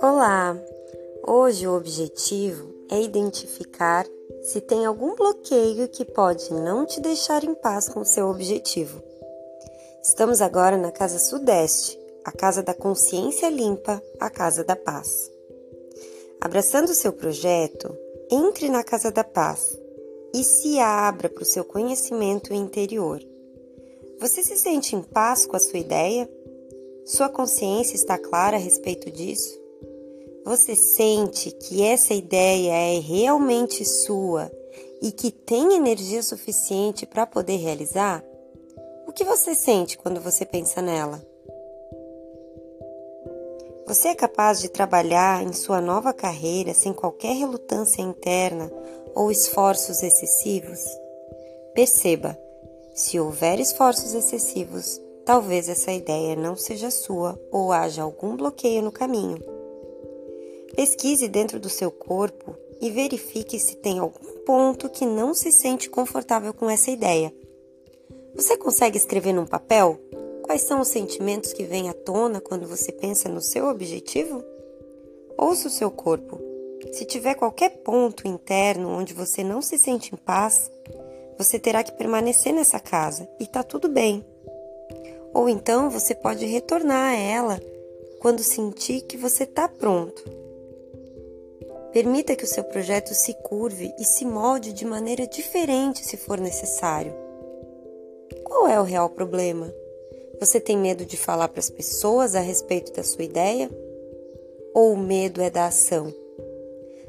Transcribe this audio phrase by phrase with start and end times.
[0.00, 0.56] Olá!
[1.26, 4.06] Hoje o objetivo é identificar
[4.42, 9.02] se tem algum bloqueio que pode não te deixar em paz com seu objetivo.
[10.02, 15.30] Estamos agora na Casa Sudeste, a Casa da Consciência Limpa, a Casa da Paz.
[16.40, 17.96] Abraçando seu projeto,
[18.30, 19.76] entre na Casa da Paz
[20.34, 23.29] e se abra para o seu conhecimento interior.
[24.20, 26.30] Você se sente em paz com a sua ideia?
[27.06, 29.58] Sua consciência está clara a respeito disso?
[30.44, 34.52] Você sente que essa ideia é realmente sua
[35.00, 38.22] e que tem energia suficiente para poder realizar?
[39.06, 41.24] O que você sente quando você pensa nela?
[43.86, 48.70] Você é capaz de trabalhar em sua nova carreira sem qualquer relutância interna
[49.14, 50.78] ou esforços excessivos?
[51.74, 52.38] Perceba,
[52.94, 58.92] se houver esforços excessivos, talvez essa ideia não seja sua ou haja algum bloqueio no
[58.92, 59.38] caminho.
[60.74, 65.90] Pesquise dentro do seu corpo e verifique se tem algum ponto que não se sente
[65.90, 67.32] confortável com essa ideia.
[68.34, 69.98] Você consegue escrever num papel
[70.42, 74.42] quais são os sentimentos que vêm à tona quando você pensa no seu objetivo?
[75.36, 76.40] Ouça o seu corpo.
[76.92, 80.70] Se tiver qualquer ponto interno onde você não se sente em paz,
[81.42, 84.22] você terá que permanecer nessa casa e está tudo bem.
[85.32, 87.58] Ou então você pode retornar a ela
[88.20, 90.22] quando sentir que você está pronto.
[91.92, 96.38] Permita que o seu projeto se curve e se molde de maneira diferente se for
[96.38, 97.14] necessário.
[98.44, 99.72] Qual é o real problema?
[100.38, 103.70] Você tem medo de falar para as pessoas a respeito da sua ideia?
[104.74, 106.14] Ou o medo é da ação?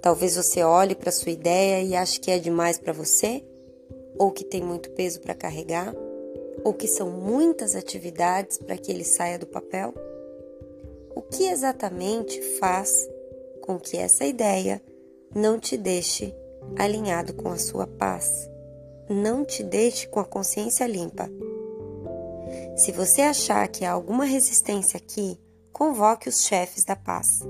[0.00, 3.42] Talvez você olhe para sua ideia e ache que é demais para você?
[4.22, 5.92] Ou que tem muito peso para carregar?
[6.62, 9.92] Ou que são muitas atividades para que ele saia do papel?
[11.12, 13.10] O que exatamente faz
[13.62, 14.80] com que essa ideia
[15.34, 16.32] não te deixe
[16.78, 18.48] alinhado com a sua paz,
[19.10, 21.28] não te deixe com a consciência limpa.
[22.76, 25.36] Se você achar que há alguma resistência aqui,
[25.72, 27.40] convoque os chefes da paz.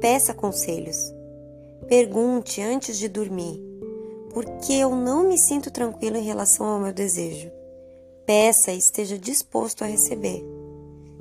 [0.00, 1.12] Peça conselhos.
[1.88, 3.69] Pergunte antes de dormir:
[4.32, 7.50] por que eu não me sinto tranquilo em relação ao meu desejo?
[8.26, 10.44] Peça e esteja disposto a receber.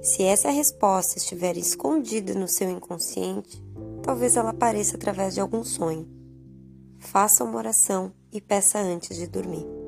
[0.01, 3.61] Se essa resposta estiver escondida no seu inconsciente,
[4.09, 6.07] Talvez ela apareça através de algum sonho.
[6.97, 9.78] Faça uma oração e peça antes de dormir.